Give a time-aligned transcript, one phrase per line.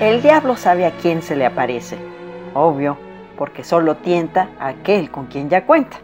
[0.00, 1.96] El diablo sabe a quién se le aparece.
[2.52, 2.98] Obvio,
[3.38, 5.96] porque solo tienta a aquel con quien ya cuenta.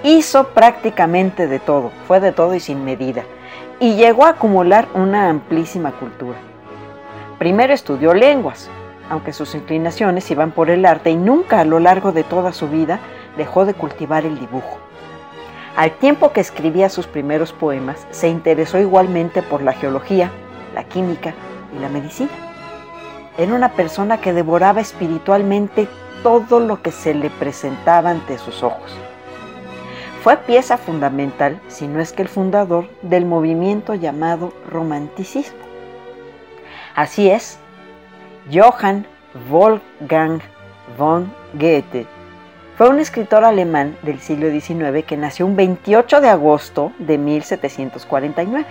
[0.02, 3.22] Hizo prácticamente de todo, fue de todo y sin medida,
[3.80, 6.40] y llegó a acumular una amplísima cultura.
[7.38, 8.68] Primero estudió lenguas,
[9.12, 12.70] aunque sus inclinaciones iban por el arte y nunca a lo largo de toda su
[12.70, 13.02] vida
[13.36, 14.78] dejó de cultivar el dibujo.
[15.76, 20.32] Al tiempo que escribía sus primeros poemas, se interesó igualmente por la geología,
[20.74, 21.34] la química
[21.76, 22.32] y la medicina.
[23.38, 25.90] Era una persona que devoraba espiritualmente
[26.24, 28.96] todo lo que se le presentaba ante sus ojos.
[30.24, 35.60] Fue pieza fundamental, si no es que el fundador, del movimiento llamado romanticismo.
[36.96, 37.60] Así es,
[38.52, 39.06] Johann
[39.50, 40.42] Wolfgang
[40.98, 42.06] von Goethe
[42.76, 48.66] fue un escritor alemán del siglo XIX que nació un 28 de agosto de 1749.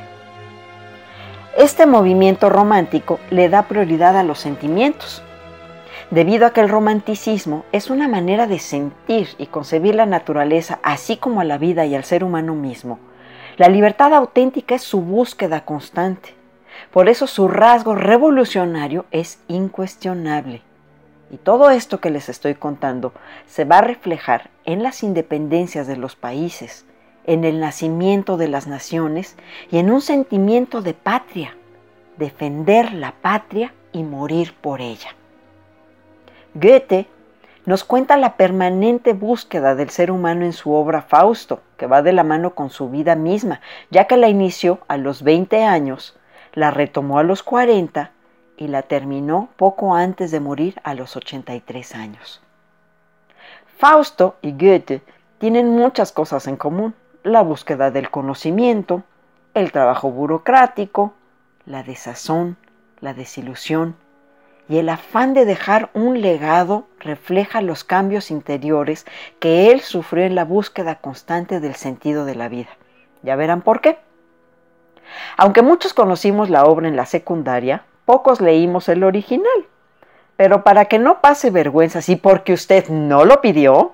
[1.57, 5.23] Este movimiento romántico le da prioridad a los sentimientos,
[6.11, 11.17] debido a que el romanticismo es una manera de sentir y concebir la naturaleza, así
[11.17, 12.99] como a la vida y al ser humano mismo.
[13.57, 16.40] La libertad auténtica es su búsqueda constante.
[16.91, 20.63] Por eso su rasgo revolucionario es incuestionable.
[21.31, 23.13] Y todo esto que les estoy contando
[23.47, 26.85] se va a reflejar en las independencias de los países,
[27.25, 29.37] en el nacimiento de las naciones
[29.71, 31.57] y en un sentimiento de patria,
[32.17, 35.15] defender la patria y morir por ella.
[36.55, 37.07] Goethe
[37.67, 42.13] nos cuenta la permanente búsqueda del ser humano en su obra Fausto, que va de
[42.13, 43.61] la mano con su vida misma,
[43.91, 46.19] ya que la inició a los 20 años
[46.53, 48.11] la retomó a los 40
[48.57, 52.43] y la terminó poco antes de morir a los 83 años.
[53.79, 55.03] Fausto y Goethe
[55.39, 59.03] tienen muchas cosas en común, la búsqueda del conocimiento,
[59.55, 61.15] el trabajo burocrático,
[61.65, 62.57] la desazón,
[63.01, 63.97] la desilusión
[64.69, 69.05] y el afán de dejar un legado refleja los cambios interiores
[69.41, 72.71] que él sufrió en la búsqueda constante del sentido de la vida.
[73.23, 73.99] Ya verán por qué.
[75.37, 79.67] Aunque muchos conocimos la obra en la secundaria, pocos leímos el original.
[80.37, 83.93] Pero para que no pase vergüenza, y porque usted no lo pidió,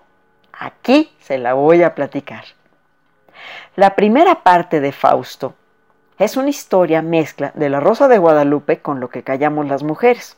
[0.52, 2.44] aquí se la voy a platicar.
[3.74, 5.54] La primera parte de Fausto
[6.18, 10.36] es una historia mezcla de la Rosa de Guadalupe con lo que callamos las mujeres.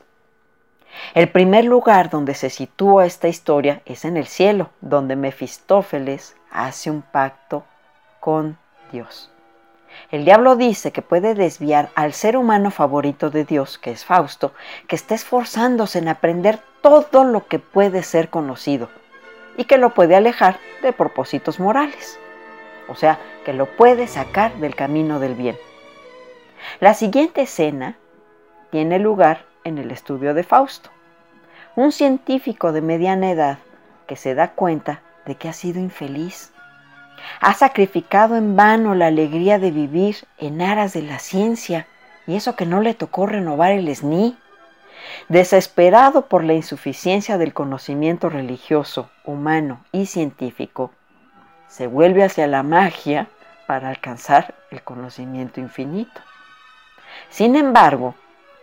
[1.15, 6.91] El primer lugar donde se sitúa esta historia es en el cielo, donde Mefistófeles hace
[6.91, 7.65] un pacto
[8.21, 8.59] con
[8.91, 9.31] Dios.
[10.11, 14.53] El diablo dice que puede desviar al ser humano favorito de Dios, que es Fausto,
[14.87, 18.89] que está esforzándose en aprender todo lo que puede ser conocido
[19.57, 22.19] y que lo puede alejar de propósitos morales.
[22.89, 25.59] O sea, que lo puede sacar del camino del bien.
[26.81, 27.97] La siguiente escena
[28.71, 30.91] tiene lugar en el estudio de Fausto.
[31.77, 33.59] Un científico de mediana edad
[34.07, 36.53] que se da cuenta de que ha sido infeliz.
[37.41, 41.87] Ha sacrificado en vano la alegría de vivir en aras de la ciencia
[42.27, 44.37] y eso que no le tocó renovar el SNI.
[45.29, 50.91] Desesperado por la insuficiencia del conocimiento religioso, humano y científico,
[51.69, 53.29] se vuelve hacia la magia
[53.67, 56.21] para alcanzar el conocimiento infinito.
[57.31, 58.15] Sin embargo,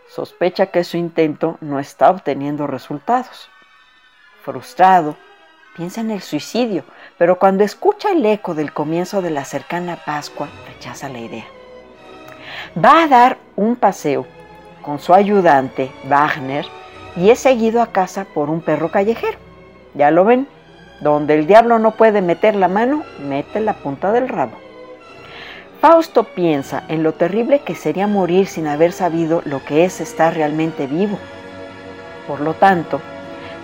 [0.08, 3.48] sospecha que su intento no está obteniendo resultados.
[4.42, 5.16] Frustrado,
[5.76, 6.84] piensa en el suicidio,
[7.18, 11.46] pero cuando escucha el eco del comienzo de la cercana Pascua, rechaza la idea.
[12.82, 14.26] Va a dar un paseo
[14.82, 16.66] con su ayudante, Wagner,
[17.16, 19.38] y es seguido a casa por un perro callejero.
[19.94, 20.46] Ya lo ven,
[21.00, 24.52] donde el diablo no puede meter la mano, mete la punta del rabo.
[25.80, 30.34] Fausto piensa en lo terrible que sería morir sin haber sabido lo que es estar
[30.34, 31.18] realmente vivo.
[32.26, 33.00] Por lo tanto,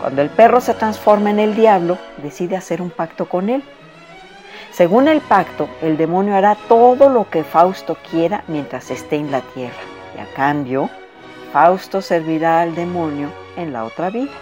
[0.03, 3.63] cuando el perro se transforma en el diablo, decide hacer un pacto con él.
[4.73, 9.43] Según el pacto, el demonio hará todo lo que Fausto quiera mientras esté en la
[9.43, 9.79] tierra,
[10.17, 10.91] y a cambio,
[11.53, 14.33] Fausto servirá al demonio en la otra vida.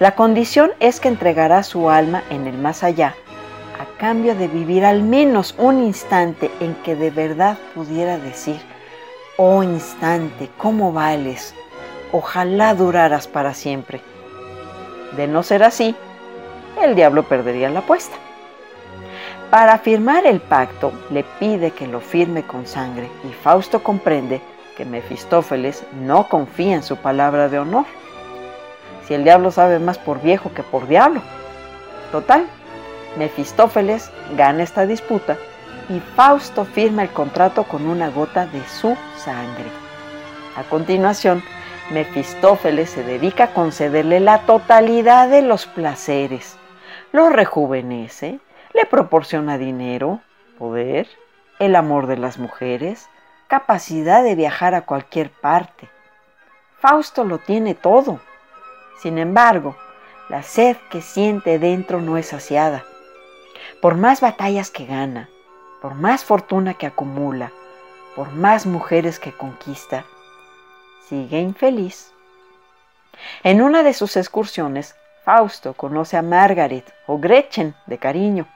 [0.00, 3.14] La condición es que entregará su alma en el más allá
[3.78, 8.60] a cambio de vivir al menos un instante en que de verdad pudiera decir,
[9.36, 11.54] oh instante, ¿cómo vales?
[12.10, 14.09] Ojalá duraras para siempre.
[15.16, 15.94] De no ser así,
[16.82, 18.16] el diablo perdería la apuesta.
[19.50, 24.40] Para firmar el pacto, le pide que lo firme con sangre y Fausto comprende
[24.76, 27.84] que Mefistófeles no confía en su palabra de honor.
[29.06, 31.20] Si el diablo sabe más por viejo que por diablo.
[32.12, 32.46] Total,
[33.18, 35.36] Mefistófeles gana esta disputa
[35.88, 39.66] y Fausto firma el contrato con una gota de su sangre.
[40.56, 41.42] A continuación,
[41.90, 46.56] Mefistófeles se dedica a concederle la totalidad de los placeres.
[47.12, 48.40] Lo rejuvenece,
[48.74, 50.20] le proporciona dinero,
[50.58, 51.08] poder,
[51.58, 53.08] el amor de las mujeres,
[53.48, 55.88] capacidad de viajar a cualquier parte.
[56.78, 58.20] Fausto lo tiene todo.
[59.02, 59.76] Sin embargo,
[60.28, 62.84] la sed que siente dentro no es saciada
[63.80, 65.28] por más batallas que gana,
[65.80, 67.50] por más fortuna que acumula,
[68.14, 70.04] por más mujeres que conquista,
[71.10, 72.12] sigue infeliz.
[73.42, 78.46] En una de sus excursiones, Fausto conoce a Margaret o Gretchen de cariño.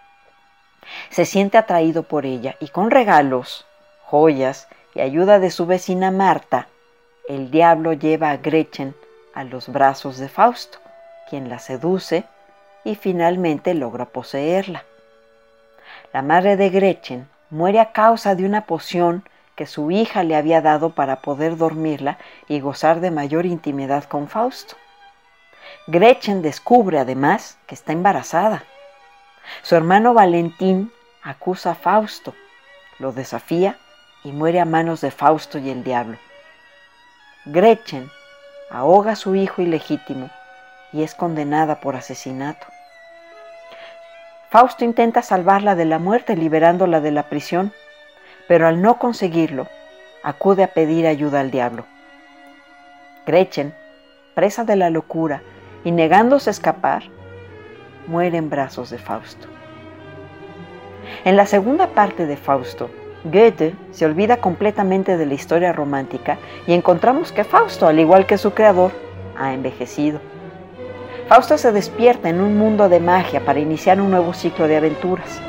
[1.11, 3.67] Se siente atraído por ella y con regalos,
[4.05, 6.69] joyas y ayuda de su vecina Marta,
[7.29, 8.95] el diablo lleva a Gretchen
[9.35, 10.79] a los brazos de Fausto,
[11.29, 12.25] quien la seduce
[12.85, 14.85] y finalmente logra poseerla.
[16.13, 20.61] La madre de Gretchen muere a causa de una poción que su hija le había
[20.61, 22.19] dado para poder dormirla
[22.49, 24.77] y gozar de mayor intimidad con Fausto.
[25.87, 28.65] Gretchen descubre además que está embarazada.
[29.63, 30.93] Su hermano Valentín
[31.23, 32.35] acusa a Fausto,
[32.99, 33.79] lo desafía
[34.23, 36.19] y muere a manos de Fausto y el diablo.
[37.47, 38.11] Gretchen
[38.71, 40.31] ahoga a su hijo ilegítimo
[40.93, 42.67] y es condenada por asesinato.
[44.49, 47.73] Fausto intenta salvarla de la muerte liberándola de la prisión,
[48.49, 49.67] pero al no conseguirlo,
[50.23, 51.85] acude a pedir ayuda al diablo.
[53.27, 53.75] Gretchen,
[54.35, 55.43] presa de la locura
[55.85, 57.05] y negándose a escapar,
[58.07, 59.49] muere en brazos de Fausto.
[61.25, 62.91] En la segunda parte de Fausto,
[63.25, 68.37] Goethe se olvida completamente de la historia romántica y encontramos que Fausto, al igual que
[68.37, 68.93] su creador,
[69.39, 70.21] ha envejecido.
[71.29, 75.41] Fausto se despierta en un mundo de magia para iniciar un nuevo ciclo de aventuras.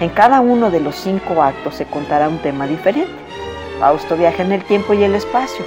[0.00, 3.10] En cada uno de los cinco actos se contará un tema diferente.
[3.80, 5.64] Fausto viaja en el tiempo y el espacio,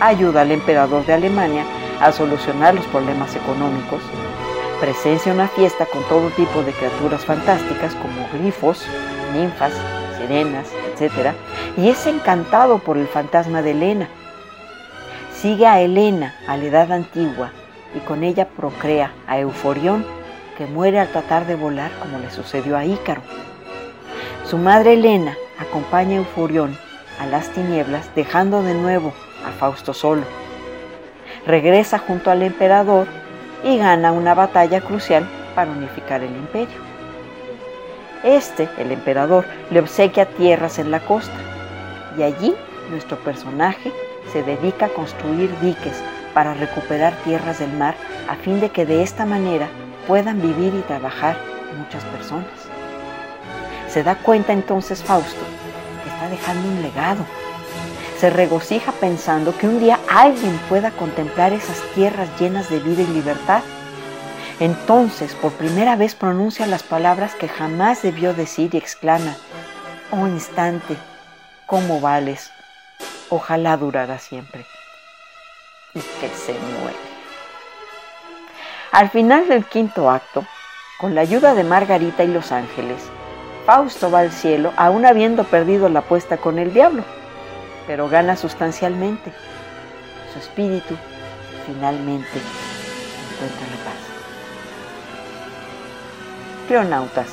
[0.00, 1.64] ayuda al emperador de Alemania
[2.00, 4.02] a solucionar los problemas económicos,
[4.80, 8.86] presencia una fiesta con todo tipo de criaturas fantásticas como grifos,
[9.34, 9.72] ninfas,
[10.18, 11.34] sirenas, etc.
[11.76, 14.08] Y es encantado por el fantasma de Helena.
[15.34, 17.50] Sigue a Helena a la edad antigua
[17.94, 20.06] y con ella procrea a Euforión,
[20.56, 23.22] que muere al tratar de volar como le sucedió a Ícaro.
[24.48, 26.74] Su madre Helena acompaña a Euforión
[27.20, 29.12] a las tinieblas, dejando de nuevo
[29.46, 30.22] a Fausto solo.
[31.46, 33.06] regresa junto al emperador
[33.62, 36.78] y gana una batalla crucial para unificar el imperio.
[38.24, 41.36] Este, el emperador, le obsequia tierras en la costa
[42.16, 42.54] y allí
[42.88, 43.92] nuestro personaje
[44.32, 46.02] se dedica a construir diques
[46.32, 47.94] para recuperar tierras del mar
[48.30, 49.68] a fin de que de esta manera
[50.06, 51.36] puedan vivir y trabajar
[51.76, 52.57] muchas personas.
[53.98, 55.44] Se da cuenta entonces Fausto
[56.04, 57.26] que está dejando un legado.
[58.20, 63.08] Se regocija pensando que un día alguien pueda contemplar esas tierras llenas de vida y
[63.08, 63.60] libertad.
[64.60, 69.34] Entonces, por primera vez pronuncia las palabras que jamás debió decir y exclama,
[70.12, 70.96] oh instante,
[71.66, 72.52] ¿cómo vales?
[73.30, 74.64] Ojalá durara siempre.
[75.92, 76.98] Y que se muere.
[78.92, 80.46] Al final del quinto acto,
[81.00, 83.02] con la ayuda de Margarita y los ángeles,
[83.68, 87.02] Fausto va al cielo aún habiendo perdido la apuesta con el diablo,
[87.86, 89.30] pero gana sustancialmente.
[90.32, 90.94] Su espíritu
[91.66, 92.38] finalmente
[93.34, 93.94] encuentra la paz.
[96.66, 97.26] Cleonautas,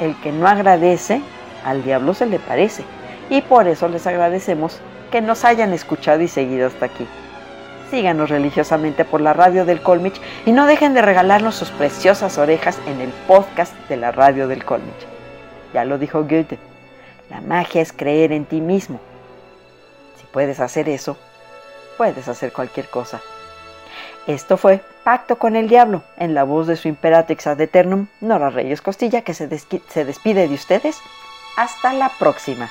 [0.00, 1.22] el que no agradece,
[1.64, 2.82] al diablo se le parece,
[3.30, 4.80] y por eso les agradecemos
[5.12, 7.06] que nos hayan escuchado y seguido hasta aquí.
[7.92, 12.80] Síganos religiosamente por la radio del Colmich y no dejen de regalarnos sus preciosas orejas
[12.88, 15.17] en el podcast de la radio del Colmich.
[15.72, 16.58] Ya lo dijo Goethe,
[17.30, 19.00] la magia es creer en ti mismo.
[20.18, 21.16] Si puedes hacer eso,
[21.96, 23.20] puedes hacer cualquier cosa.
[24.26, 28.50] Esto fue Pacto con el Diablo, en la voz de su Imperatrix ad Eternum, Nora
[28.50, 31.00] Reyes Costilla, que se, se despide de ustedes.
[31.56, 32.70] Hasta la próxima.